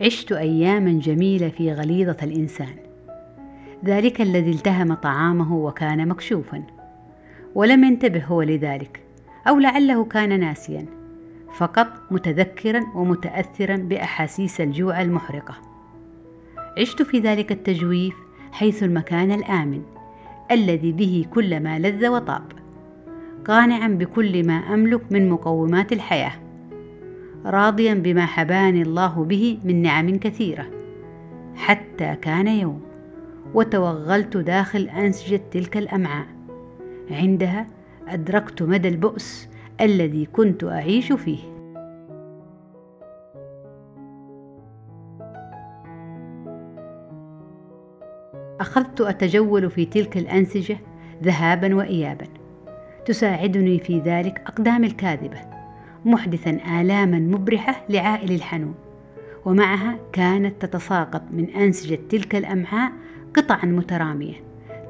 [0.00, 2.74] عشت اياما جميلة في غليظة الإنسان.
[3.84, 6.62] ذلك الذي التهم طعامه وكان مكشوفا.
[7.54, 9.00] ولم ينتبه هو لذلك
[9.48, 10.86] أو لعله كان ناسيا.
[11.56, 15.54] فقط متذكرا ومتاثرا بأحاسيس الجوع المحرقة.
[16.78, 18.14] عشت في ذلك التجويف
[18.52, 19.82] حيث المكان الآمن
[20.50, 22.52] الذي به كل ما لذ وطاب.
[23.44, 26.47] قانعا بكل ما أملك من مقومات الحياة.
[27.46, 30.66] راضيا بما حباني الله به من نعم كثيرة
[31.54, 32.80] حتى كان يوم
[33.54, 36.26] وتوغلت داخل أنسجة تلك الأمعاء.
[37.10, 37.66] عندها
[38.08, 39.48] أدركت مدى البؤس
[39.80, 41.38] الذي كنت أعيش فيه.
[48.60, 50.78] أخذت أتجول في تلك الأنسجة
[51.22, 52.26] ذهابا وايابا
[53.06, 55.57] تساعدني في ذلك اقدامي الكاذبة.
[56.04, 58.74] محدثا آلاما مبرحة لعائل الحنون.
[59.44, 62.92] ومعها كانت تتساقط من أنسجة تلك الأمعاء
[63.34, 64.34] قطعا مترامية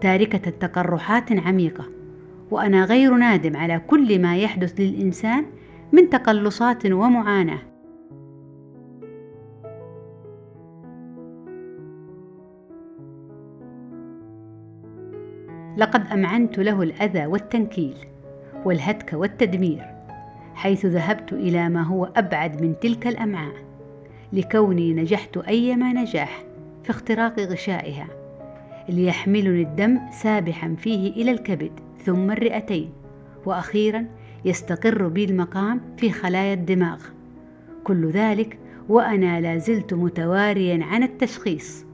[0.00, 1.84] تاركة تقرحات عميقة.
[2.50, 5.44] وأنا غير نادم على كل ما يحدث للإنسان
[5.92, 7.58] من تقلصات ومعاناة.
[15.76, 17.96] لقد أمعنت له الأذى والتنكيل
[18.64, 19.97] والهتك والتدمير.
[20.58, 23.54] حيث ذهبت إلى ما هو أبعد من تلك الأمعاء
[24.32, 26.44] لكوني نجحت أيما نجاح
[26.84, 28.06] في اختراق غشائها
[28.88, 31.70] ليحملني الدم سابحا فيه إلى الكبد
[32.04, 32.90] ثم الرئتين
[33.46, 34.06] وأخيرا
[34.44, 37.02] يستقر بي المقام في خلايا الدماغ
[37.84, 38.58] كل ذلك
[38.88, 41.84] وأنا لازلت متواريا عن التشخيص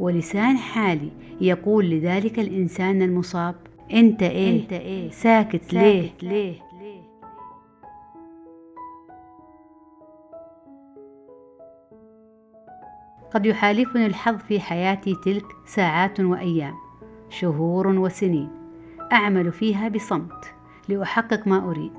[0.00, 3.54] ولسان حالي يقول لذلك الإنسان المصاب
[3.92, 6.65] أنت إيه, أنت إيه؟ ساكت, ساكت ليه, ليه؟
[13.34, 16.74] قد يحالفني الحظ في حياتي تلك ساعات وأيام
[17.30, 18.50] شهور وسنين
[19.12, 20.54] أعمل فيها بصمت
[20.88, 21.92] لأحقق ما أريد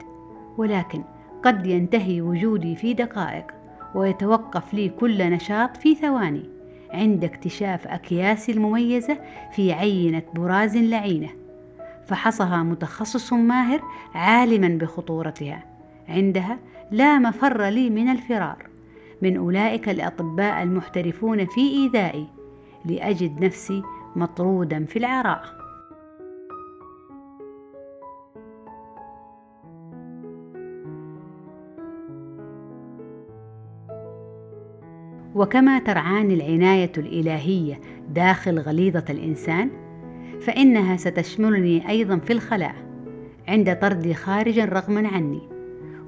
[0.58, 1.04] ولكن
[1.44, 3.46] قد ينتهي وجودي في دقائق
[3.96, 6.50] ويتوقف لي كل نشاط في ثواني
[6.92, 9.18] عند اكتشاف أكياسي المميزة
[9.56, 11.30] في عينة براز لعينة
[12.08, 13.82] فحصها متخصص ماهر
[14.16, 15.64] عالما بخطورتها
[16.10, 16.58] عندها
[16.92, 18.77] لا مفر لي من الفرار.
[19.22, 22.28] من أولئك الأطباء المحترفون في إيذائي
[22.86, 23.84] لأجد نفسي
[24.16, 25.58] مطرودا في العراء.
[35.36, 39.70] وكما ترعاني العناية الإلهية داخل غليظة الإنسان
[40.42, 42.76] فإنها ستشملني أيضا في الخلاء
[43.48, 45.57] عند طردي خارجا رغما عني.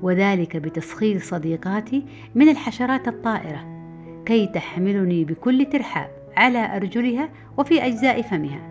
[0.01, 2.05] وذلك بتسخير صديقاتي
[2.35, 3.79] من الحشرات الطائرة
[4.25, 8.69] كي تحملني بكل ترحاب على أرجلها وفي أجزاء فمها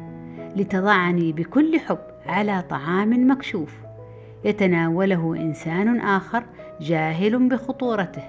[0.56, 3.76] لتضعني بكل حب على طعام مكشوف
[4.44, 6.44] يتناوله إنسان آخر
[6.80, 8.22] جاهل بخطورته.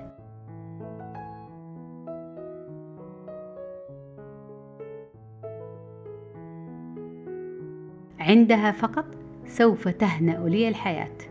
[8.20, 9.06] عندها فقط
[9.46, 11.29] سوف تهنأ لي الحياة.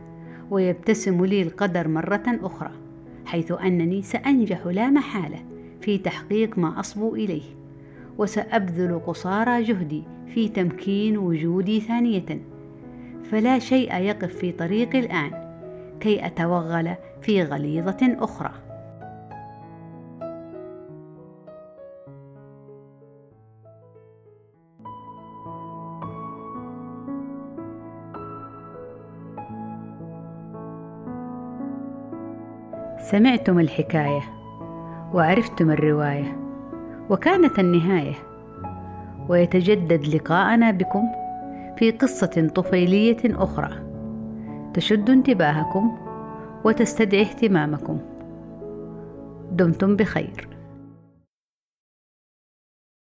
[0.50, 2.70] ويبتسم لي القدر مرة أخرى
[3.26, 5.44] حيث أنني سأنجح لا محالة
[5.80, 7.42] في تحقيق ما أصبو إليه
[8.18, 10.02] وسأبذل قصارى جهدي
[10.34, 12.40] في تمكين وجودي ثانية.
[13.30, 15.30] فلا شيء يقف في طريقي الآن
[16.00, 18.67] كي أتوغل في غليظة أخرى.
[33.00, 34.20] سمعتم الحكاية
[35.14, 36.36] وعرفتم الرواية
[37.10, 38.14] وكانت النهاية.
[39.28, 41.02] ويتجدد لقاءنا بكم
[41.76, 43.70] في قصة طفيلية أخرى
[44.74, 45.96] تشد انتباهكم
[46.64, 47.98] وتستدعي اهتمامكم.
[49.52, 50.48] دمتم بخير.